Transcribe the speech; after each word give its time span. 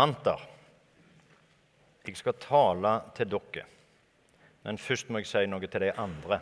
Antar. 0.00 0.46
Jeg 2.06 2.16
skal 2.16 2.38
tale 2.40 2.94
til 3.14 3.28
dere, 3.30 3.66
men 4.64 4.78
først 4.80 5.10
må 5.10 5.20
jeg 5.20 5.28
si 5.30 5.44
noe 5.46 5.68
til 5.68 5.84
de 5.84 5.92
andre. 6.00 6.40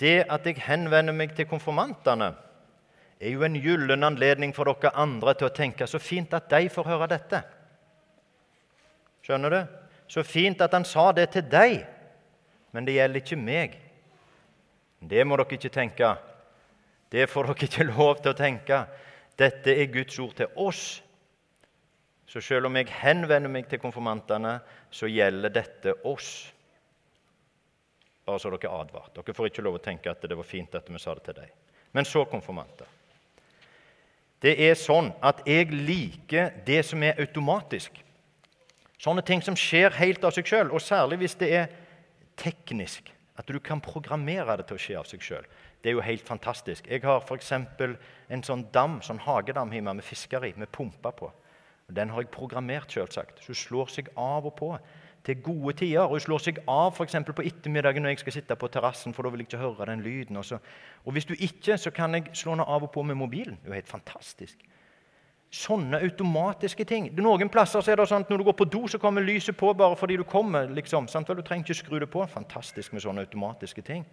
Det 0.00 0.24
at 0.30 0.46
jeg 0.46 0.62
henvender 0.66 1.14
meg 1.14 1.34
til 1.36 1.46
konfirmantene, 1.50 2.32
er 3.20 3.30
jo 3.30 3.44
en 3.46 3.56
gyllen 3.62 4.04
anledning 4.04 4.54
for 4.54 4.68
dere 4.68 4.94
andre 4.98 5.34
til 5.38 5.48
å 5.48 5.54
tenke 5.54 5.86
så 5.86 6.00
fint 6.02 6.34
at 6.34 6.48
de 6.50 6.68
får 6.72 6.88
høre 6.90 7.10
dette. 7.12 7.40
Skjønner 9.24 9.54
du? 9.54 9.60
Så 10.08 10.24
fint 10.26 10.60
at 10.60 10.74
han 10.76 10.84
sa 10.84 11.10
det 11.16 11.30
til 11.32 11.46
deg, 11.48 11.78
men 12.74 12.84
det 12.84 12.98
gjelder 12.98 13.22
ikke 13.22 13.40
meg. 13.40 13.78
Det 15.00 15.24
må 15.26 15.38
dere 15.38 15.56
ikke 15.56 15.72
tenke. 15.72 16.10
Det 17.12 17.28
får 17.30 17.50
dere 17.50 17.68
ikke 17.68 17.88
lov 17.94 18.20
til 18.20 18.34
å 18.34 18.38
tenke. 18.38 18.84
Dette 19.38 19.74
er 19.74 19.92
Guds 19.92 20.18
ord 20.22 20.34
til 20.38 20.60
oss. 20.60 20.84
Så 22.26 22.40
selv 22.40 22.66
om 22.66 22.76
jeg 22.76 22.88
henvender 23.02 23.52
meg 23.52 23.68
til 23.68 23.80
konfirmantene, 23.82 24.58
så 24.90 25.08
gjelder 25.10 25.52
dette 25.52 25.94
oss. 26.08 26.30
Bare 28.24 28.40
så 28.40 28.50
dere 28.52 28.70
er 28.70 28.80
advart. 28.80 29.12
Dere 29.16 29.36
får 29.36 29.50
ikke 29.50 29.64
lov 29.64 29.78
å 29.78 29.84
tenke 29.84 30.10
at 30.10 30.24
det 30.24 30.36
var 30.36 30.48
fint 30.48 30.74
at 30.74 30.88
vi 30.88 31.00
sa 31.02 31.14
det 31.18 31.26
til 31.28 31.42
deg. 31.42 31.52
Men 31.94 32.08
så 32.08 32.24
konfirmanter. 32.26 32.88
Det 34.44 34.56
er 34.60 34.74
sånn 34.76 35.12
at 35.24 35.44
jeg 35.48 35.70
liker 35.72 36.50
det 36.66 36.82
som 36.84 37.02
er 37.04 37.20
automatisk. 37.20 38.00
Sånne 39.00 39.24
ting 39.24 39.42
som 39.44 39.56
skjer 39.56 39.94
helt 39.98 40.24
av 40.24 40.32
seg 40.36 40.48
sjøl, 40.48 40.72
og 40.72 40.82
særlig 40.82 41.20
hvis 41.22 41.36
det 41.40 41.50
er 41.52 41.76
teknisk. 42.40 43.10
At 43.36 43.48
du 43.50 43.58
kan 43.58 43.82
programmere 43.82 44.56
det 44.60 44.68
til 44.68 44.78
å 44.78 44.82
skje 44.82 44.98
av 45.00 45.08
seg 45.10 45.24
sjøl. 45.24 45.46
Det 45.82 45.90
er 45.90 45.96
jo 45.96 46.04
helt 46.06 46.24
fantastisk. 46.24 46.86
Jeg 46.88 47.02
har 47.04 47.20
f.eks. 47.20 47.50
en 47.52 48.44
sånn 48.46 48.68
dam, 48.72 49.00
sånn 49.02 49.20
hagedam 49.20 49.72
hjemme 49.74 49.96
med 49.98 50.06
fisker 50.06 50.46
i, 50.46 50.52
med 50.56 50.70
pumper 50.72 51.16
på. 51.18 51.30
Den 51.92 52.10
har 52.10 52.20
jeg 52.20 52.28
programmert, 52.28 52.92
selvsagt. 52.92 53.40
Så 53.40 53.52
hun 53.52 53.60
slår 53.60 53.90
seg 53.92 54.08
av 54.16 54.46
og 54.46 54.54
på 54.56 54.70
til 55.24 55.42
gode 55.42 55.72
tider. 55.72 56.00
Og 56.00 56.16
hun 56.16 56.20
slår 56.20 56.38
seg 56.44 56.60
av 56.68 56.92
for 56.96 57.04
på 57.06 57.42
ettermiddagen 57.42 58.02
når 58.02 58.14
jeg 58.14 58.18
skal 58.24 58.32
sitte 58.32 58.56
på 58.56 58.68
terrassen, 58.68 59.14
for 59.14 59.22
da 59.22 59.32
vil 59.32 59.44
jeg 59.44 59.52
ikke 59.52 59.62
høre 59.64 59.86
den 59.90 60.02
lyden. 60.02 60.36
Og 61.04 61.12
hvis 61.12 61.24
du 61.24 61.34
ikke, 61.34 61.78
så 61.78 61.90
kan 61.90 62.14
jeg 62.14 62.30
slå 62.32 62.52
henne 62.52 62.64
av 62.64 62.82
og 62.82 62.90
på 62.90 63.02
med 63.02 63.14
mobilen. 63.14 63.58
Det 63.62 63.70
er 63.70 63.80
helt 63.80 63.88
fantastisk. 63.88 64.58
Sånne 65.54 66.00
automatiske 66.02 66.84
ting. 66.84 67.12
Noen 67.14 67.48
plasser 67.48 67.78
er 67.90 67.96
det 67.96 68.08
sånn 68.08 68.24
at 68.24 68.30
Når 68.30 68.38
du 68.38 68.44
går 68.44 68.56
på 68.58 68.64
do, 68.64 68.86
så 68.88 68.98
kommer 68.98 69.22
lyset 69.22 69.56
på 69.56 69.72
bare 69.74 69.96
fordi 69.96 70.16
du 70.16 70.24
kommer. 70.24 70.68
liksom, 70.68 71.08
sant? 71.08 71.28
Du 71.28 71.42
trenger 71.42 71.64
ikke 71.64 71.74
skru 71.74 71.98
det 71.98 72.10
på. 72.10 72.26
Fantastisk 72.26 72.92
med 72.92 73.02
sånne 73.02 73.20
automatiske 73.20 73.82
ting. 73.82 74.04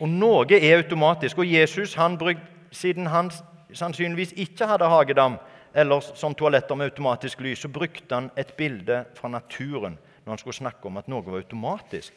Og 0.00 0.08
noe 0.08 0.46
er 0.50 0.76
automatisk. 0.76 1.38
Og 1.38 1.52
Jesus, 1.52 1.94
han 1.94 2.18
bruk, 2.18 2.38
siden 2.70 3.06
han 3.06 3.30
sannsynligvis 3.72 4.32
ikke 4.36 4.66
hadde 4.66 4.88
hagedam 4.88 5.36
eller 5.74 6.00
som 6.14 6.34
toaletter 6.34 6.78
med 6.78 6.92
automatisk 6.92 7.40
lys, 7.40 7.64
så 7.64 7.68
brukte 7.68 8.14
han 8.14 8.30
et 8.38 8.54
bilde 8.56 9.04
fra 9.18 9.28
naturen 9.28 9.98
når 10.24 10.30
han 10.30 10.40
skulle 10.40 10.56
snakke 10.56 10.86
om 10.88 11.00
at 11.00 11.08
noe 11.10 11.24
var 11.26 11.40
automatisk. 11.40 12.12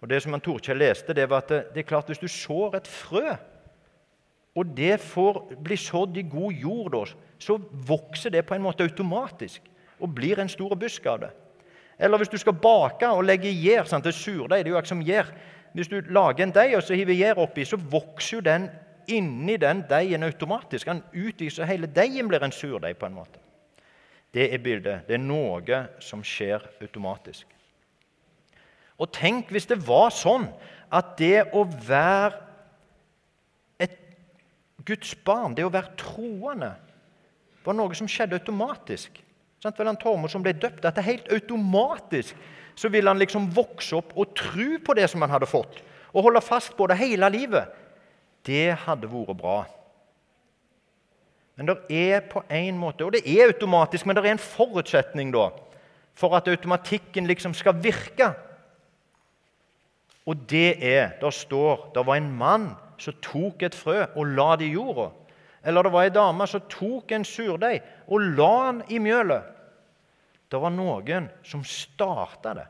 Og 0.00 0.08
Det 0.08 0.22
som 0.22 0.32
han 0.36 0.44
Torkjell 0.44 0.78
leste, 0.78 1.14
det 1.16 1.24
var 1.30 1.42
at 1.42 1.48
det, 1.48 1.62
det 1.74 1.82
er 1.82 1.88
klart 1.88 2.10
hvis 2.12 2.20
du 2.20 2.28
sår 2.28 2.76
et 2.76 2.88
frø 2.88 3.36
og 4.56 4.66
det 4.76 5.00
får 5.00 5.40
bli 5.64 5.76
sådd 5.76 6.16
i 6.16 6.24
god 6.28 6.52
jord, 6.52 7.10
så 7.38 7.58
vokser 7.88 8.32
det 8.32 8.46
på 8.46 8.54
en 8.56 8.64
måte 8.64 8.84
automatisk 8.84 9.60
og 10.00 10.14
blir 10.14 10.40
en 10.40 10.48
stor 10.48 10.72
busk 10.76 11.06
av 11.06 11.20
det. 11.26 11.30
Eller 11.98 12.20
hvis 12.20 12.32
du 12.32 12.38
skal 12.40 12.56
bake 12.56 13.08
og 13.08 13.24
legge 13.24 13.52
gjær 13.52 13.84
Det 13.84 14.06
er 14.06 14.10
surdeig. 14.10 14.64
Det 14.64 14.66
er 14.66 14.72
jo 14.72 14.78
ikke 14.78 14.88
som 14.88 15.02
gjær. 15.02 15.26
Hvis 15.72 15.88
du 15.88 16.00
lager 16.00 16.44
en 16.44 16.52
deig 16.52 16.76
og 16.76 16.82
så 16.82 16.94
hiver 16.94 17.14
gjær 17.14 17.38
oppi, 17.38 17.64
så 17.64 17.76
vokser 17.76 18.36
jo 18.36 18.40
den 18.40 18.68
inni 19.12 19.56
den 19.60 19.82
deigen 19.88 20.26
automatisk. 20.26 20.88
Han 20.90 21.02
utviser, 21.12 21.66
hele 21.68 21.88
deigen 21.90 22.28
blir 22.28 22.44
en 22.44 22.54
surdeig 22.54 22.98
på 22.98 23.08
en 23.08 23.18
måte. 23.18 23.42
Det 24.34 24.48
er 24.52 24.62
bildet. 24.62 25.06
Det 25.08 25.16
er 25.16 25.22
noe 25.22 25.82
som 26.02 26.24
skjer 26.26 26.64
automatisk. 26.82 27.46
Og 28.96 29.12
tenk 29.12 29.52
hvis 29.52 29.68
det 29.68 29.78
var 29.86 30.10
sånn 30.14 30.48
at 30.92 31.14
det 31.20 31.48
å 31.56 31.64
være 31.66 32.42
et 33.82 33.96
Guds 34.88 35.14
barn, 35.24 35.54
det 35.56 35.66
å 35.66 35.72
være 35.72 35.96
troende, 36.00 36.74
var 37.64 37.76
noe 37.76 37.96
som 37.98 38.08
skjedde 38.08 38.38
automatisk. 38.38 39.22
Sant? 39.62 39.78
Vel, 39.78 39.88
han 39.90 39.98
Tormod 40.00 40.30
som 40.30 40.44
ble 40.44 40.54
døpt, 40.54 40.84
at 40.84 40.94
det 40.96 41.02
er 41.02 41.12
helt 41.14 41.32
automatisk 41.34 42.36
så 42.76 42.90
vil 42.92 43.08
han 43.08 43.18
liksom 43.18 43.48
vokse 43.56 43.96
opp 43.96 44.12
og 44.20 44.34
tro 44.36 44.76
på 44.84 44.94
det 44.96 45.08
som 45.10 45.24
han 45.24 45.32
hadde 45.32 45.48
fått, 45.48 45.80
og 46.12 46.28
holde 46.28 46.44
fast 46.44 46.76
på 46.76 46.86
det 46.90 46.98
hele 47.00 47.28
livet. 47.32 47.72
Det 48.46 48.76
hadde 48.86 49.10
vært 49.10 49.38
bra. 49.40 49.58
Men 51.56 51.70
det 51.70 51.76
er 51.88 52.20
på 52.28 52.42
en 52.52 52.78
måte, 52.78 53.04
og 53.06 53.14
det 53.16 53.24
er 53.24 53.48
automatisk, 53.48 54.06
men 54.06 54.16
det 54.16 54.24
er 54.24 54.34
en 54.34 54.42
forutsetning 54.42 55.32
da, 55.32 55.48
for 56.16 56.36
at 56.36 56.48
automatikken 56.52 57.26
liksom 57.26 57.54
skal 57.56 57.78
virke. 57.82 58.32
Og 60.26 60.36
det 60.50 60.84
er 60.84 61.16
Der 61.20 61.30
står 61.30 61.90
det 61.94 62.06
var 62.06 62.16
en 62.16 62.32
mann 62.32 62.74
som 62.98 63.14
tok 63.22 63.62
et 63.62 63.74
frø 63.74 64.04
og 64.16 64.26
la 64.26 64.56
det 64.56 64.66
i 64.66 64.74
jorda. 64.74 65.10
Eller 65.64 65.82
det 65.82 65.92
var 65.92 66.06
ei 66.06 66.14
dame 66.14 66.46
som 66.46 66.62
tok 66.70 67.12
en 67.12 67.24
surdeig 67.24 67.82
og 68.06 68.20
la 68.20 68.72
den 68.72 68.82
i 68.88 68.98
mjølet. 68.98 69.42
Det 70.50 70.60
var 70.62 70.70
noen 70.70 71.28
som 71.42 71.64
starta 71.64 72.54
det. 72.54 72.66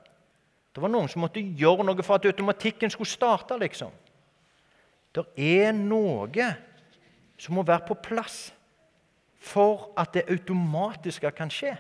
Det 0.73 0.83
var 0.83 0.93
noen 0.93 1.09
som 1.09 1.23
måtte 1.25 1.41
gjøre 1.41 1.85
noe 1.85 2.05
for 2.05 2.17
at 2.17 2.29
automatikken 2.29 2.91
skulle 2.91 3.09
starte. 3.09 3.59
liksom. 3.59 3.91
Det 5.17 5.25
er 5.41 5.73
noe 5.73 6.51
som 7.41 7.57
må 7.57 7.65
være 7.65 7.89
på 7.89 7.97
plass 8.05 8.51
for 9.41 9.91
at 9.97 10.13
det 10.17 10.27
automatiske 10.33 11.31
kan 11.37 11.53
skje. 11.53 11.75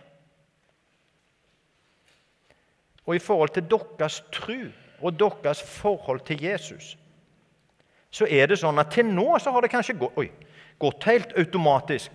Og 3.07 3.17
i 3.17 3.23
forhold 3.23 3.53
til 3.55 3.67
deres 3.71 4.23
tru 4.33 4.71
og 5.01 5.19
deres 5.21 5.63
forhold 5.63 6.21
til 6.27 6.43
Jesus 6.43 6.97
så 8.17 8.25
er 8.31 8.49
det 8.49 8.57
sånn 8.61 8.79
at 8.81 8.95
til 8.95 9.09
nå 9.13 9.35
så 9.43 9.53
har 9.53 9.61
det 9.61 9.69
kanskje 9.69 9.99
gått, 10.01 10.15
oi, 10.17 10.31
gått 10.81 11.05
helt 11.05 11.35
automatisk. 11.37 12.15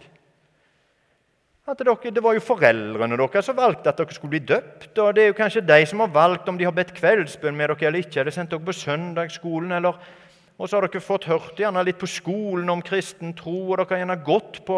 At 1.68 1.78
dere, 1.78 2.12
Det 2.12 2.24
var 2.24 2.34
jo 2.34 2.42
foreldrene 2.42 3.18
deres 3.18 3.46
som 3.46 3.56
valgte 3.56 3.90
at 3.90 3.98
dere 3.98 4.14
skulle 4.14 4.34
bli 4.34 4.40
døpt. 4.40 4.98
og 4.98 5.14
Det 5.16 5.24
er 5.24 5.28
jo 5.28 5.38
kanskje 5.38 5.62
de 5.62 5.86
som 5.86 6.00
har 6.00 6.08
valgt 6.08 6.50
om 6.50 6.58
de 6.58 6.66
har 6.66 6.74
bedt 6.74 6.96
kveldsbønn 6.98 7.56
med 7.56 7.70
dere 7.70 7.88
eller 7.88 8.00
ikke. 8.00 8.20
Eller 8.20 8.32
sendt 8.32 8.50
dere 8.52 8.66
på 8.66 8.74
søndagsskolen. 8.74 9.72
eller 9.72 9.94
og 10.61 10.69
så 10.69 10.77
har 10.77 10.85
dere 10.85 11.01
fått 11.01 11.25
hørt 11.25 11.57
gjerne 11.57 11.81
litt 11.81 11.97
på 11.97 12.09
skolen 12.09 12.69
om 12.69 12.83
kristen 12.85 13.33
tro, 13.38 13.72
og 13.72 13.79
dere 13.79 13.95
har 13.95 14.03
gjerne 14.03 14.19
gått 14.27 14.61
på 14.67 14.77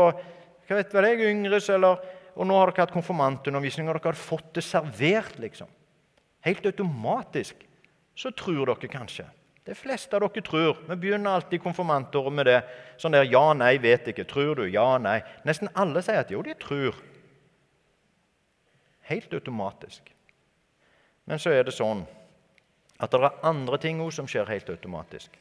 hva 0.64 0.78
vet 0.80 0.94
jeg, 0.96 1.26
Yngres, 1.28 1.68
eller, 1.76 2.00
og 2.40 2.48
nå 2.48 2.56
har 2.56 2.72
dere 2.72 2.86
hatt 2.86 2.96
konfirmantundervisning, 2.96 3.90
og 3.92 3.98
dere 3.98 4.14
har 4.14 4.20
fått 4.20 4.54
det 4.56 4.64
servert. 4.64 5.36
liksom. 5.44 5.68
Helt 6.48 6.66
automatisk 6.72 7.66
så 8.16 8.32
tror 8.32 8.72
dere 8.72 8.92
kanskje 8.92 9.28
de 9.64 9.76
fleste 9.76 10.16
av 10.16 10.24
dere 10.26 10.44
tror. 10.44 10.80
Vi 10.90 10.96
begynner 11.00 11.38
alltid 11.38 11.62
konfirmantåret 11.64 12.36
med 12.36 12.48
det. 12.50 12.58
Sånn 13.00 13.16
der 13.16 13.28
ja, 13.32 13.46
nei, 13.56 13.78
vet 13.80 14.10
ikke. 14.12 14.26
Tror 14.28 14.60
du? 14.60 14.66
Ja, 14.68 14.98
nei. 15.00 15.22
Nesten 15.48 15.72
alle 15.80 16.04
sier 16.04 16.24
at 16.24 16.32
jo, 16.32 16.42
de 16.44 16.56
tror. 16.60 16.98
Helt 19.08 19.32
automatisk. 19.36 20.12
Men 21.28 21.40
så 21.40 21.54
er 21.56 21.64
det 21.68 21.76
sånn 21.76 22.04
at 23.00 23.12
det 23.12 23.24
er 23.24 23.40
andre 23.48 23.80
ting 23.80 24.02
også 24.04 24.22
som 24.22 24.30
skjer 24.32 24.52
helt 24.52 24.70
automatisk. 24.72 25.32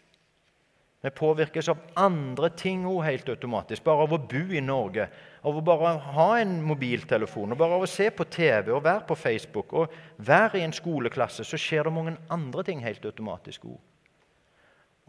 Vi 1.03 1.11
påvirkes 1.11 1.67
av 1.69 1.81
andre 1.99 2.53
ting 2.55 2.85
òg 2.87 3.01
helt 3.03 3.31
automatisk. 3.33 3.83
Bare 3.83 4.05
av 4.05 4.13
å 4.15 4.21
bo 4.23 4.43
i 4.55 4.61
Norge, 4.63 5.09
av 5.43 5.57
å 5.59 5.65
bare 5.67 5.97
ha 6.15 6.27
en 6.39 6.61
mobiltelefon, 6.63 7.51
og 7.51 7.59
bare 7.59 7.75
av 7.75 7.87
å 7.87 7.91
se 7.91 8.07
på 8.15 8.27
TV 8.31 8.71
og 8.71 8.85
være 8.85 9.03
på 9.09 9.17
Facebook 9.19 9.75
og 9.75 9.97
være 10.23 10.61
i 10.61 10.67
en 10.67 10.75
skoleklasse, 10.77 11.43
så 11.43 11.59
skjer 11.59 11.89
det 11.89 11.95
mange 11.97 12.15
andre 12.31 12.63
ting 12.69 12.85
helt 12.87 13.03
automatisk 13.09 13.67
òg. 13.73 13.81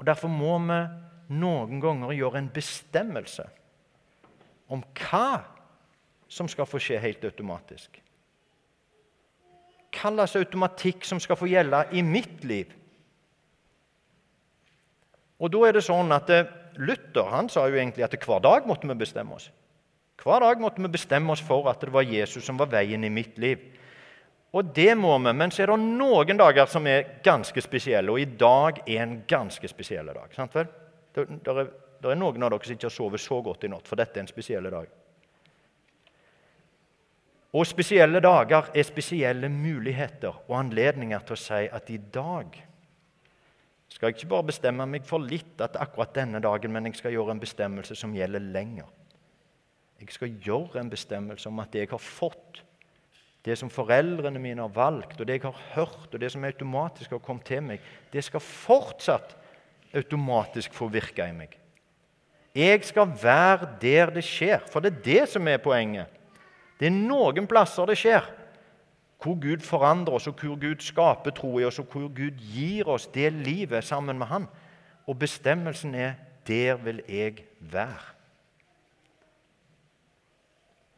Og 0.01 0.07
Derfor 0.09 0.33
må 0.33 0.57
vi 0.65 0.79
noen 1.37 1.81
ganger 1.81 2.17
gjøre 2.17 2.41
en 2.41 2.49
bestemmelse 2.53 3.45
om 4.73 4.81
hva 4.97 5.43
som 6.25 6.49
skal 6.49 6.65
få 6.65 6.81
skje 6.81 6.97
helt 7.03 7.23
automatisk. 7.29 7.99
Hva 9.93 10.09
slags 10.09 10.39
automatikk 10.41 11.05
som 11.05 11.21
skal 11.21 11.37
få 11.37 11.51
gjelde 11.51 11.85
i 11.93 12.01
mitt 12.01 12.41
liv. 12.49 12.71
Og 15.43 15.51
da 15.51 15.65
er 15.67 15.75
det 15.75 15.83
sånn 15.83 16.11
at 16.15 16.29
eh, 16.31 16.47
Luther 16.79 17.27
han 17.33 17.49
sa 17.51 17.67
jo 17.67 17.75
egentlig 17.75 18.05
at 18.05 18.15
hver 18.15 18.41
dag 18.43 18.67
måtte 18.69 18.87
vi 18.87 18.95
bestemme 18.97 19.35
oss. 19.35 19.49
Hver 20.23 20.39
dag 20.45 20.61
måtte 20.63 20.81
vi 20.81 20.91
bestemme 20.93 21.33
oss 21.33 21.43
for 21.43 21.67
at 21.67 21.83
det 21.83 21.91
var 21.91 22.07
Jesus 22.07 22.45
som 22.47 22.59
var 22.59 22.71
veien 22.71 23.03
i 23.03 23.11
mitt 23.11 23.37
liv. 23.41 23.59
Og 24.53 24.69
det 24.75 24.93
må 24.95 25.15
vi, 25.17 25.33
men 25.33 25.51
så 25.51 25.63
er 25.63 25.73
det 25.73 25.79
noen 25.81 26.39
dager 26.39 26.69
som 26.69 26.87
er 26.87 27.17
ganske 27.25 27.61
spesielle. 27.65 28.13
Og 28.13 28.21
i 28.21 28.29
dag 28.39 28.83
er 28.85 29.01
en 29.01 29.15
ganske 29.27 29.67
spesiell 29.67 30.11
dag. 30.13 30.29
sant 30.35 30.53
vel? 30.55 30.69
Det, 31.13 31.25
er, 31.25 31.71
er 32.05 32.19
noen 32.19 32.45
av 32.45 32.53
dere 32.53 32.67
som 32.67 32.77
ikke 32.77 32.87
har 32.87 32.95
sovet 32.95 33.21
så 33.21 33.41
godt 33.41 33.65
i 33.65 33.71
natt, 33.73 33.89
for 33.89 33.99
dette 33.99 34.19
er 34.19 34.23
en 34.23 34.29
spesiell 34.29 34.69
dag. 34.69 34.91
Og 37.53 37.67
spesielle 37.69 38.21
dager 38.23 38.69
er 38.73 38.85
spesielle 38.85 39.49
muligheter 39.49 40.45
og 40.47 40.55
anledninger 40.57 41.25
til 41.25 41.35
å 41.35 41.41
si 41.41 41.65
at 41.67 41.89
i 41.93 41.99
dag 42.13 42.55
skal 43.93 44.09
jeg 44.09 44.17
ikke 44.17 44.31
bare 44.31 44.49
bestemme 44.49 44.85
meg 44.89 45.05
for 45.05 45.21
litt 45.21 45.61
at 45.61 45.77
akkurat 45.77 46.15
denne 46.15 46.41
dagen, 46.41 46.73
men 46.73 46.89
jeg 46.89 46.97
skal 46.97 47.13
gjøre 47.13 47.35
en 47.35 47.41
bestemmelse 47.41 47.95
som 47.97 48.15
gjelder 48.15 48.41
lenger. 48.41 48.87
Jeg 50.01 50.15
skal 50.15 50.33
gjøre 50.41 50.81
en 50.81 50.89
bestemmelse 50.89 51.49
om 51.51 51.61
at 51.61 51.69
det 51.71 51.85
jeg 51.85 51.91
har 51.93 52.01
fått 52.01 52.63
det 53.43 53.57
som 53.59 53.69
foreldrene 53.71 54.39
mine 54.39 54.63
har 54.63 54.71
valgt, 54.71 55.19
og 55.19 55.27
det 55.27 55.35
jeg 55.35 55.43
har 55.43 55.63
hørt, 55.75 56.07
og 56.09 56.19
det 56.19 56.29
som 56.31 56.45
automatisk 56.47 57.11
har 57.11 57.21
kommet 57.23 57.45
til 57.47 57.59
meg, 57.65 57.81
det 58.11 58.23
skal 58.23 58.39
fortsatt 58.39 59.35
automatisk 59.93 60.73
få 60.73 60.87
virke 60.91 61.27
i 61.27 61.35
meg. 61.35 61.57
Jeg 62.55 62.85
skal 62.87 63.11
være 63.19 63.67
der 63.81 64.13
det 64.15 64.23
skjer, 64.25 64.63
for 64.71 64.79
det 64.79 64.93
er 64.93 65.03
det 65.05 65.25
som 65.33 65.47
er 65.51 65.59
poenget. 65.61 66.07
Det 66.79 66.87
er 66.87 66.95
noen 66.95 67.49
plasser 67.49 67.89
det 67.89 67.97
skjer, 67.99 68.25
hvor 69.23 69.39
Gud 69.39 69.63
forandrer 69.63 70.13
oss, 70.13 70.27
og 70.27 70.33
hvor 70.41 70.59
Gud 70.59 70.81
skaper 70.83 71.31
tro 71.31 71.59
i 71.59 71.63
oss, 71.63 71.79
og 71.79 71.87
hvor 71.91 72.09
Gud 72.11 72.39
gir 72.53 72.89
oss 72.91 73.07
det 73.07 73.31
livet 73.33 73.83
sammen 73.83 74.19
med 74.19 74.27
Han. 74.27 74.47
Og 75.07 75.19
bestemmelsen 75.19 75.95
er 75.95 76.13
'der 76.47 76.75
vil 76.75 77.01
jeg 77.07 77.45
være'. 77.59 78.13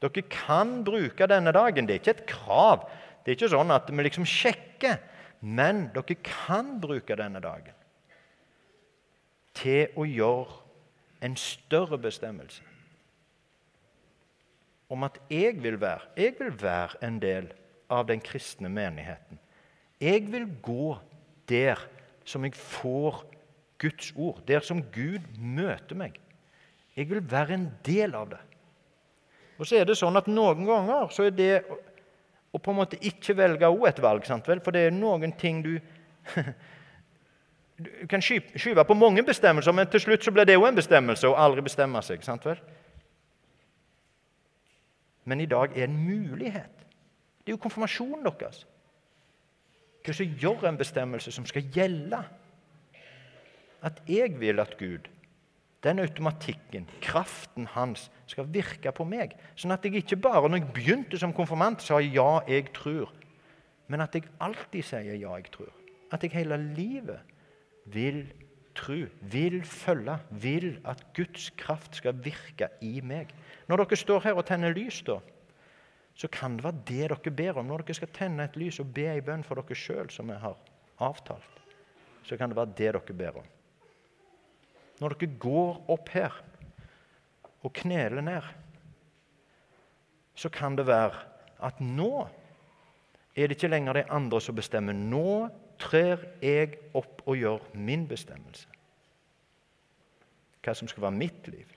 Dere 0.02 0.22
kan 0.22 0.84
bruke 0.84 1.28
denne 1.28 1.52
dagen. 1.52 1.88
Det 1.88 1.96
er 1.96 2.00
ikke 2.00 2.22
et 2.22 2.26
krav. 2.26 2.90
Det 3.26 3.32
er 3.32 3.36
ikke 3.36 3.50
sånn 3.50 3.72
at 3.72 3.90
vi 3.90 4.04
liksom 4.04 4.26
sjekker. 4.26 4.98
Men 5.42 5.92
dere 5.94 6.16
kan 6.24 6.82
bruke 6.82 7.16
denne 7.16 7.40
dagen 7.40 7.74
til 9.54 9.88
å 9.96 10.04
gjøre 10.04 10.62
en 11.22 11.36
større 11.36 11.98
bestemmelse 11.98 12.64
om 14.90 15.04
at 15.04 15.20
jeg 15.30 15.64
vil 15.64 15.82
være 15.82 16.02
Jeg 16.18 16.36
vil 16.40 16.62
være 16.62 17.04
en 17.08 17.22
del 17.22 17.48
av 17.48 17.65
den 18.08 18.22
kristne 18.24 18.70
menigheten. 18.70 19.40
Jeg 20.02 20.26
vil 20.32 20.48
gå 20.62 20.98
der 21.50 21.80
som 22.26 22.44
jeg 22.44 22.56
får 22.58 23.24
Guds 23.82 24.14
ord, 24.16 24.42
der 24.48 24.60
som 24.66 24.82
Gud 24.82 25.26
møter 25.38 25.96
meg. 25.96 26.20
Jeg 26.96 27.10
vil 27.10 27.32
være 27.32 27.54
en 27.54 27.68
del 27.86 28.16
av 28.16 28.30
det. 28.32 28.42
Og 29.60 29.68
så 29.68 29.80
er 29.80 29.88
det 29.88 29.98
sånn 30.00 30.16
at 30.18 30.28
Noen 30.32 30.66
ganger 30.68 31.12
så 31.14 31.28
er 31.28 31.36
det 31.36 31.52
å 32.56 32.60
på 32.60 32.72
en 32.72 32.80
måte 32.80 33.00
ikke 33.04 33.36
velge 33.36 33.68
òg 33.68 33.88
et 33.90 34.02
valg. 34.04 34.26
Sant 34.28 34.48
vel? 34.48 34.62
For 34.64 34.76
det 34.76 34.88
er 34.88 34.96
noen 34.96 35.36
ting 35.40 35.64
du 35.66 35.76
Du 37.76 37.90
kan 38.08 38.22
skyve 38.24 38.86
på 38.88 38.96
mange 38.96 39.20
bestemmelser, 39.28 39.74
men 39.76 39.90
til 39.92 40.00
slutt 40.00 40.24
så 40.24 40.32
blir 40.32 40.48
det 40.48 40.56
òg 40.56 40.70
en 40.70 40.78
bestemmelse 40.78 41.28
å 41.28 41.36
aldri 41.36 41.60
bestemme 41.66 42.00
seg. 42.08 42.22
sant 42.24 42.46
vel? 42.48 42.62
Men 45.28 45.42
i 45.44 45.48
dag 45.50 45.76
er 45.76 45.90
en 45.90 45.98
mulighet. 46.00 46.75
Det 47.46 47.54
er 47.54 47.58
jo 47.58 47.62
konfirmasjonen 47.62 48.26
deres. 48.26 48.66
Hva 50.06 50.14
som 50.14 50.38
gjør 50.42 50.68
en 50.70 50.78
bestemmelse 50.78 51.32
som 51.32 51.46
skal 51.46 51.70
gjelde? 51.74 52.20
At 53.86 54.02
jeg 54.10 54.40
vil 54.40 54.60
at 54.60 54.78
Gud 54.80 55.10
den 55.86 56.00
automatikken, 56.00 56.90
kraften 57.02 57.68
hans, 57.68 58.12
skal 58.26 58.48
virke 58.50 58.90
på 58.96 59.06
meg. 59.06 59.36
Sånn 59.54 59.76
at 59.76 59.86
jeg 59.86 60.02
ikke 60.02 60.18
bare 60.18 60.50
når 60.50 60.64
jeg 60.64 60.72
begynte 60.74 61.20
som 61.22 61.34
konfirmant, 61.34 61.82
sa 61.82 62.00
'ja, 62.00 62.42
jeg 62.48 62.74
tror', 62.74 63.14
men 63.88 64.02
at 64.02 64.16
jeg 64.16 64.24
alltid 64.42 64.84
sier 64.84 65.14
'ja, 65.14 65.36
jeg 65.36 65.52
tror'. 65.52 65.74
At 66.12 66.24
jeg 66.24 66.32
hele 66.32 66.58
livet 66.58 67.20
vil 67.86 68.34
tro, 68.76 69.06
vil 69.22 69.64
følge, 69.64 70.20
vil 70.32 70.80
at 70.86 71.06
Guds 71.14 71.50
kraft 71.58 71.96
skal 71.96 72.14
virke 72.26 72.68
i 72.82 73.02
meg. 73.02 73.28
Når 73.68 73.78
dere 73.78 73.96
står 73.96 74.20
her 74.20 74.34
og 74.34 74.46
tenner 74.46 74.74
lys, 74.74 75.02
da, 75.02 75.20
så 76.16 76.30
kan 76.32 76.56
det 76.58 76.64
være 76.64 76.84
det 76.88 77.10
dere 77.12 77.36
ber 77.36 77.60
om. 77.60 77.68
Når 77.68 77.84
dere 77.84 78.00
skal 78.00 78.14
tenne 78.16 78.46
et 78.48 78.56
lys 78.60 78.80
og 78.80 78.94
be 78.96 79.10
ei 79.12 79.24
bønn 79.24 79.44
for 79.44 79.60
dere 79.60 79.76
sjøl, 79.76 80.10
som 80.14 80.32
vi 80.32 80.38
har 80.40 80.56
avtalt, 81.04 81.60
så 82.26 82.38
kan 82.40 82.50
det 82.50 82.58
være 82.58 82.72
det 82.78 82.94
dere 82.96 83.18
ber 83.20 83.42
om. 83.42 83.50
Når 85.04 85.18
dere 85.20 85.40
går 85.44 85.82
opp 85.92 86.12
her 86.16 86.38
og 87.66 87.74
kneler 87.76 88.24
ned, 88.24 88.48
så 90.36 90.52
kan 90.52 90.76
det 90.80 90.88
være 90.88 91.20
at 91.64 91.80
nå 91.84 92.28
er 93.36 93.50
det 93.50 93.58
ikke 93.58 93.72
lenger 93.72 94.00
de 94.00 94.06
andre 94.16 94.40
som 94.40 94.56
bestemmer. 94.56 94.96
Nå 94.96 95.50
trer 95.82 96.24
jeg 96.44 96.78
opp 96.96 97.26
og 97.28 97.36
gjør 97.36 97.68
min 97.76 98.06
bestemmelse. 98.08 98.70
Hva 100.64 100.74
som 100.74 100.88
skal 100.90 101.04
være 101.10 101.20
mitt 101.20 101.48
liv. 101.52 101.68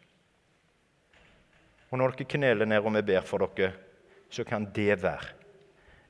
Og 1.90 1.99
når 1.99 2.14
dere 2.14 2.31
kneler 2.31 2.69
ned 2.69 2.85
og 2.85 2.94
vi 2.94 3.02
ber 3.11 3.26
for 3.26 3.43
dere, 3.43 3.75
så 4.30 4.44
kan 4.44 4.69
det 4.75 5.00
være 5.02 5.34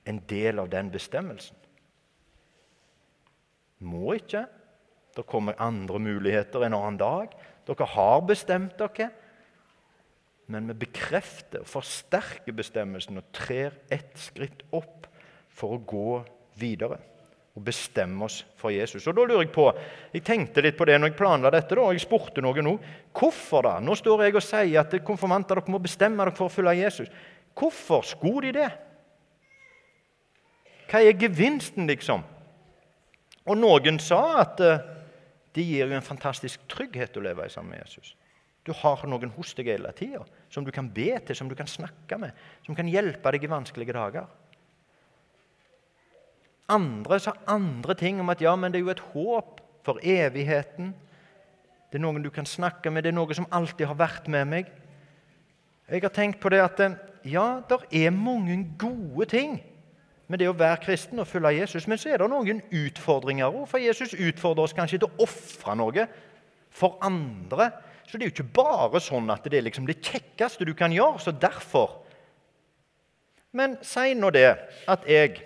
en 0.08 0.20
del 0.28 0.58
av 0.58 0.70
den 0.72 0.90
bestemmelsen. 0.90 1.56
Må 3.84 4.16
ikke. 4.18 4.46
Det 5.16 5.26
kommer 5.26 5.58
andre 5.62 6.00
muligheter 6.02 6.64
en 6.64 6.76
annen 6.78 6.98
dag. 7.00 7.34
Dere 7.66 7.88
har 7.94 8.22
bestemt 8.26 8.78
dere. 8.80 9.10
Men 10.48 10.70
vi 10.70 10.78
bekrefter 10.86 11.60
og 11.60 11.68
forsterker 11.68 12.56
bestemmelsen 12.56 13.20
og 13.20 13.28
trer 13.36 13.74
ett 13.92 14.16
skritt 14.18 14.64
opp 14.72 15.06
for 15.52 15.76
å 15.76 15.82
gå 15.84 16.20
videre 16.58 16.96
og 17.58 17.64
bestemme 17.66 18.22
oss 18.24 18.44
for 18.56 18.70
Jesus. 18.70 19.06
Og 19.10 19.16
da 19.16 19.24
lurer 19.26 19.42
Jeg 19.42 19.52
på, 19.52 19.66
jeg 20.14 20.22
tenkte 20.24 20.62
litt 20.62 20.78
på 20.78 20.86
det 20.86 20.98
når 20.98 21.10
jeg 21.10 21.18
planla 21.18 21.50
dette, 21.50 21.74
og 21.74 21.90
jeg 21.92 22.04
spurte 22.04 22.42
noen 22.44 22.64
nå. 22.64 22.76
Hvorfor 23.12 23.66
da? 23.66 23.74
Nå 23.82 23.96
står 23.98 24.24
jeg 24.24 24.38
og 24.38 24.46
sier 24.46 24.80
at 24.80 24.94
konfirmanter 25.04 25.58
dere 25.58 25.74
må 25.74 25.82
bestemme 25.82 26.22
dere 26.22 26.36
for 26.38 26.46
å 26.46 26.54
følge 26.54 26.78
Jesus. 26.78 27.10
Hvorfor 27.58 28.05
skulle 28.06 28.49
de 28.49 28.60
det? 28.60 28.70
Hva 30.88 31.02
er 31.05 31.19
gevinsten, 31.20 31.88
liksom? 31.90 32.22
Og 33.49 33.58
noen 33.58 33.99
sa 34.00 34.20
at 34.44 34.60
uh, 34.62 34.81
det 35.56 35.64
gir 35.66 35.88
jo 35.88 35.96
en 35.96 36.05
fantastisk 36.05 36.64
trygghet 36.70 37.16
å 37.19 37.25
leve 37.25 37.49
sammen 37.52 37.75
med 37.75 37.82
Jesus. 37.82 38.14
Du 38.64 38.75
har 38.76 39.00
noen 39.08 39.32
hos 39.37 39.55
deg 39.56 39.70
hele 39.72 39.90
tida 39.96 40.25
som 40.52 40.64
du 40.64 40.70
kan 40.75 40.90
be 40.93 41.14
til, 41.25 41.37
som 41.37 41.49
du 41.49 41.56
kan 41.56 41.69
snakke 41.69 42.19
med, 42.20 42.37
som 42.66 42.76
kan 42.76 42.88
hjelpe 42.88 43.32
deg 43.32 43.46
i 43.46 43.50
vanskelige 43.50 43.96
dager. 43.96 44.28
Andre 46.69 47.16
sa 47.20 47.32
andre 47.49 47.96
ting 47.96 48.20
om 48.20 48.28
at 48.28 48.43
ja, 48.44 48.52
men 48.56 48.72
det 48.72 48.82
er 48.82 48.84
jo 48.84 48.93
et 48.93 49.06
håp 49.14 49.62
for 49.87 50.00
evigheten. 50.04 50.93
Det 51.88 51.96
er 51.96 52.04
noen 52.04 52.20
du 52.20 52.28
kan 52.32 52.49
snakke 52.49 52.93
med, 52.93 53.06
det 53.06 53.14
er 53.14 53.16
noe 53.16 53.37
som 53.37 53.49
alltid 53.49 53.88
har 53.88 53.96
vært 53.96 54.28
med 54.28 54.50
meg. 54.50 54.72
Jeg 55.88 56.04
har 56.04 56.12
tenkt 56.12 56.43
på 56.43 56.52
det 56.52 56.61
at 56.61 56.82
ja, 57.24 57.60
det 57.68 58.04
er 58.04 58.10
mange 58.14 58.60
gode 58.78 59.26
ting 59.30 59.58
med 60.28 60.42
det 60.42 60.48
å 60.50 60.56
være 60.56 60.82
kristen 60.84 61.20
og 61.22 61.28
følge 61.28 61.56
Jesus. 61.60 61.86
Men 61.88 62.00
så 62.00 62.12
er 62.12 62.20
det 62.20 62.28
noen 62.30 62.60
utfordringer 62.74 63.48
òg. 63.48 63.64
For 63.70 63.80
Jesus 63.82 64.12
utfordrer 64.14 64.68
oss 64.68 64.76
kanskje 64.76 65.00
til 65.00 65.08
å 65.08 65.24
ofre 65.24 65.76
noe 65.78 66.06
for 66.70 66.98
andre. 67.04 67.70
Så 68.08 68.16
det 68.16 68.26
er 68.26 68.30
jo 68.30 68.36
ikke 68.36 68.56
bare 68.60 69.00
sånn 69.04 69.28
at 69.32 69.46
det 69.48 69.58
er 69.58 69.66
liksom 69.66 69.88
det 69.88 70.00
kjekkeste 70.04 70.68
du 70.68 70.74
kan 70.76 70.92
gjøre. 70.94 71.20
Så 71.22 71.32
derfor 71.32 72.04
Men 73.52 73.78
si 73.80 74.12
nå 74.14 74.28
det 74.30 74.48
at 74.87 75.06
jeg 75.08 75.40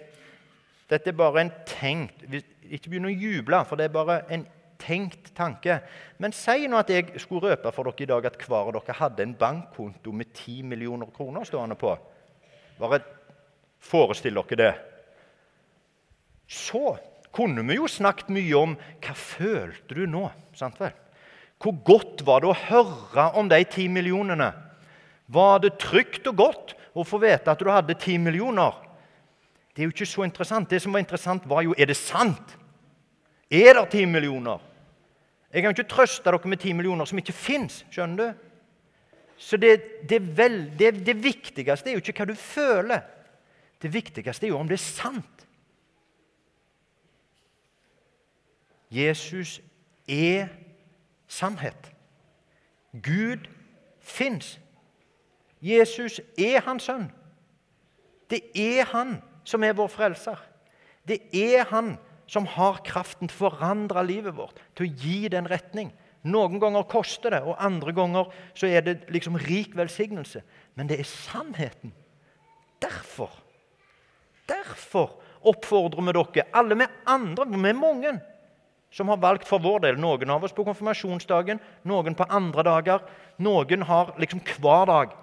Dette 0.91 1.09
er 1.09 1.14
bare 1.17 1.41
en 1.41 1.52
tenkt 1.64 2.25
Ikke 2.67 2.91
begynn 2.91 3.07
å 3.07 3.12
juble, 3.14 3.61
for 3.64 3.79
det 3.79 3.87
er 3.87 3.95
bare 3.95 4.17
en 4.29 4.43
tenkt 4.83 5.31
tanke. 5.39 5.79
Men 6.19 6.35
si 6.37 6.67
nå 6.67 6.81
at 6.81 6.91
jeg 6.91 7.23
skulle 7.23 7.53
røpe 7.53 7.73
for 7.75 7.89
dere 7.89 8.05
i 8.05 8.11
dag 8.11 8.29
at 8.29 8.39
hver 8.43 8.69
av 8.69 8.75
dere 8.77 8.99
hadde 8.99 9.25
en 9.25 9.37
bankkonto 9.39 10.12
med 10.12 10.35
10 10.35 10.67
millioner 10.75 11.11
kroner 11.15 11.47
stående 11.49 11.79
på. 11.79 11.95
Bare 12.81 13.03
Forestill 13.83 14.39
dere 14.39 14.59
det. 14.59 14.73
Så 16.47 16.97
kunne 17.35 17.65
vi 17.67 17.79
jo 17.79 17.89
snakket 17.91 18.31
mye 18.31 18.59
om 18.59 18.77
hva 19.03 19.15
følte 19.17 19.97
du 19.97 20.05
nå? 20.07 20.29
sant 20.55 20.79
vel? 20.81 20.93
Hvor 21.62 21.75
godt 21.87 22.23
var 22.27 22.43
det 22.43 22.51
å 22.51 22.61
høre 22.69 23.27
om 23.39 23.49
de 23.51 23.59
ti 23.71 23.89
millionene? 23.91 24.51
Var 25.33 25.61
det 25.62 25.79
trygt 25.81 26.27
og 26.31 26.39
godt 26.39 26.75
å 26.95 27.05
få 27.07 27.21
vite 27.23 27.51
at 27.51 27.62
du 27.62 27.71
hadde 27.71 27.99
ti 27.99 28.19
millioner? 28.21 28.75
Det 29.73 29.83
er 29.83 29.89
jo 29.89 29.95
ikke 29.95 30.11
så 30.11 30.27
interessant. 30.27 30.69
Det 30.69 30.83
som 30.83 30.93
var 30.93 31.01
interessant, 31.01 31.47
var 31.49 31.65
jo 31.65 31.75
er 31.79 31.89
det 31.89 31.97
sant. 31.97 32.59
Er 33.49 33.79
det 33.79 33.87
ti 33.95 34.05
millioner? 34.07 34.61
Jeg 35.53 35.63
kan 35.63 35.75
ikke 35.75 35.89
trøste 35.89 36.25
dere 36.25 36.49
med 36.49 36.61
ti 36.63 36.73
millioner 36.73 37.05
som 37.05 37.19
ikke 37.21 37.35
fins. 37.37 37.83
Skjønner 37.93 38.17
du? 38.17 38.49
Så 39.37 39.57
det, 39.57 40.09
det, 40.09 40.21
vel, 40.37 40.73
det, 40.79 40.95
det 41.07 41.17
viktigste 41.25 41.91
er 41.91 41.97
jo 41.97 42.01
ikke 42.01 42.23
hva 42.23 42.29
du 42.31 42.39
føler. 42.39 43.03
Det 43.83 43.91
viktigste 43.93 44.47
er 44.47 44.53
jo 44.53 44.59
om 44.59 44.69
det 44.69 44.79
er 44.79 44.85
sant. 44.85 45.47
Jesus 48.93 49.61
er 50.09 50.49
sannhet. 51.29 51.93
Gud 53.03 53.49
fins. 54.01 54.59
Jesus 55.63 56.21
er 56.39 56.61
hans 56.65 56.89
sønn. 56.89 57.11
Det 58.31 58.41
er 58.55 58.85
han 58.93 59.19
som 59.45 59.65
er 59.65 59.77
vår 59.77 59.91
frelser. 59.93 60.41
Det 61.09 61.19
er 61.35 61.65
han 61.69 61.95
som 61.97 62.12
har 62.33 62.81
kraften 62.87 63.29
til 63.29 63.37
å 63.37 63.51
forandre 63.51 64.05
livet 64.07 64.37
vårt, 64.37 64.61
til 64.79 64.89
å 64.89 64.95
gi 65.05 65.29
det 65.29 65.41
en 65.43 65.51
retning. 65.51 65.93
Noen 66.23 66.61
ganger 66.62 66.87
koster 66.89 67.35
det, 67.35 67.43
og 67.43 67.59
andre 67.61 67.93
ganger 67.93 68.31
så 68.55 68.71
er 68.71 68.85
det 68.87 68.97
liksom 69.12 69.37
rik 69.43 69.75
velsignelse. 69.77 70.41
Men 70.79 70.89
det 70.89 71.01
er 71.03 71.09
sannheten. 71.09 71.93
Derfor 72.83 73.31
Derfor 74.53 75.15
oppfordrer 75.47 76.03
vi 76.03 76.15
dere, 76.17 76.47
alle 76.53 76.77
vi 76.79 76.87
andre, 77.07 77.47
vi 77.47 77.71
er 77.71 77.79
mange, 77.79 78.12
som 78.93 79.09
har 79.09 79.21
valgt 79.23 79.47
for 79.49 79.62
vår 79.62 79.87
del. 79.87 80.01
Noen 80.01 80.31
av 80.35 80.45
oss 80.45 80.55
på 80.55 80.65
konfirmasjonsdagen, 80.67 81.61
noen 81.89 82.17
på 82.19 82.27
andre 82.29 82.65
dager. 82.67 83.07
Noen 83.41 83.87
har 83.89 84.12
liksom 84.21 84.43
hver 84.59 84.87
dag. 84.91 85.15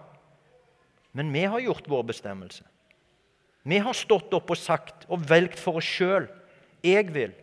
Men 1.14 1.34
vi 1.34 1.44
har 1.46 1.62
gjort 1.62 1.90
vår 1.90 2.08
bestemmelse. 2.10 2.64
Vi 3.70 3.78
har 3.84 3.94
stått 3.94 4.34
opp 4.34 4.50
og 4.50 4.58
sagt 4.58 5.06
og 5.12 5.28
velgt 5.30 5.60
for 5.60 5.78
oss 5.82 5.88
sjøl 5.88 6.30
'Jeg 6.84 7.14
vil'. 7.14 7.34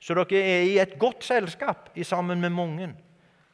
Så 0.00 0.14
dere 0.14 0.40
er 0.40 0.62
i 0.62 0.78
et 0.78 0.98
godt 0.98 1.24
selskap 1.24 1.90
sammen 2.02 2.40
med 2.40 2.50
mange 2.50 2.94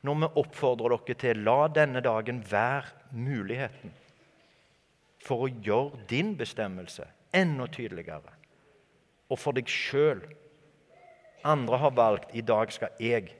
når 0.02 0.14
vi 0.14 0.28
oppfordrer 0.40 0.96
dere 0.96 1.18
til 1.18 1.36
la 1.36 1.66
denne 1.68 2.00
dagen 2.00 2.44
være 2.50 3.10
muligheten 3.12 3.92
for 5.26 5.46
å 5.46 5.50
gjøre 5.50 6.06
din 6.10 6.36
bestemmelse 6.38 7.08
enda 7.34 7.66
tydeligere. 7.66 8.32
Og 9.30 9.38
for 9.38 9.56
deg 9.56 9.66
sjøl. 9.66 10.22
Andre 11.44 11.78
har 11.78 11.90
valgt 11.90 12.34
'i 12.34 12.40
dag 12.40 12.72
skal 12.72 12.88
jeg', 13.00 13.34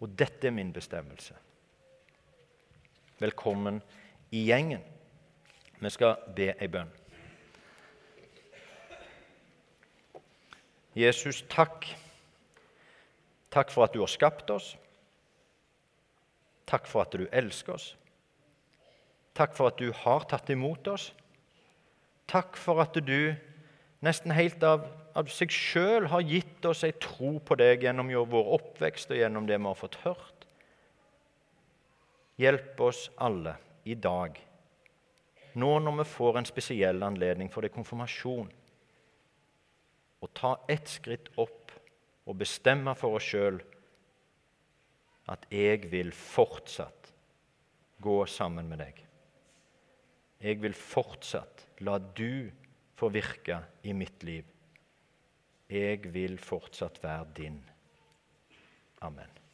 og 0.00 0.18
dette 0.18 0.46
er 0.46 0.50
min 0.50 0.72
bestemmelse. 0.72 1.34
Velkommen 3.18 3.82
i 4.30 4.44
gjengen. 4.46 4.82
Vi 5.80 5.90
skal 5.90 6.16
be 6.36 6.54
ei 6.60 6.66
bønn. 6.66 6.97
Jesus, 10.98 11.44
takk. 11.46 11.86
Takk 13.54 13.70
for 13.70 13.86
at 13.86 13.94
du 13.94 14.02
har 14.02 14.10
skapt 14.10 14.50
oss. 14.50 14.72
Takk 16.68 16.88
for 16.90 17.06
at 17.06 17.14
du 17.14 17.28
elsker 17.30 17.76
oss. 17.76 17.92
Takk 19.38 19.54
for 19.54 19.70
at 19.70 19.78
du 19.78 19.92
har 19.94 20.26
tatt 20.28 20.50
imot 20.50 20.90
oss. 20.90 21.12
Takk 22.28 22.58
for 22.58 22.82
at 22.82 22.98
du 22.98 23.30
nesten 24.04 24.34
helt 24.34 24.62
av, 24.66 24.88
av 25.16 25.30
seg 25.32 25.54
sjøl 25.54 26.10
har 26.10 26.26
gitt 26.26 26.66
oss 26.66 26.82
ei 26.86 26.92
tro 27.00 27.36
på 27.38 27.56
deg 27.58 27.86
gjennom 27.86 28.10
vår 28.30 28.52
oppvekst 28.58 29.14
og 29.14 29.22
gjennom 29.22 29.46
det 29.46 29.56
vi 29.58 29.70
har 29.70 29.78
fått 29.78 30.00
hørt. 30.02 30.46
Hjelp 32.38 32.80
oss 32.86 33.08
alle 33.22 33.56
i 33.88 33.96
dag, 33.98 34.36
nå 35.58 35.70
når 35.82 36.02
vi 36.02 36.10
får 36.12 36.38
en 36.38 36.46
spesiell 36.46 37.02
anledning 37.02 37.48
for 37.50 37.64
det 37.64 37.72
konfirmasjon, 37.74 38.50
å 40.20 40.30
ta 40.34 40.54
ett 40.68 40.88
skritt 40.90 41.30
opp 41.38 41.72
og 42.28 42.38
bestemme 42.40 42.94
for 42.98 43.18
oss 43.18 43.28
sjøl 43.30 43.60
at 45.28 45.44
jeg 45.52 45.88
vil 45.92 46.12
fortsatt 46.16 47.12
gå 48.02 48.18
sammen 48.30 48.68
med 48.70 48.80
deg. 48.82 49.00
Jeg 50.38 50.60
vil 50.62 50.76
fortsatt 50.76 51.66
la 51.84 51.98
du 51.98 52.50
få 52.98 53.10
virke 53.14 53.60
i 53.82 53.94
mitt 53.94 54.22
liv. 54.26 54.46
Jeg 55.68 56.12
vil 56.14 56.38
fortsatt 56.40 57.02
være 57.02 57.26
din. 57.36 57.58
Amen. 59.04 59.47